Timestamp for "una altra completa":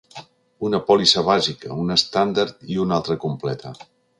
2.87-3.79